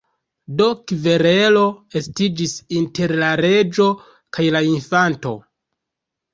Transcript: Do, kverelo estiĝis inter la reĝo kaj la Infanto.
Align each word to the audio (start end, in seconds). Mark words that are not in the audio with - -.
Do, 0.61 0.69
kverelo 0.91 1.65
estiĝis 2.01 2.57
inter 2.79 3.15
la 3.21 3.31
reĝo 3.45 3.89
kaj 4.39 4.51
la 4.59 4.67
Infanto. 4.75 5.39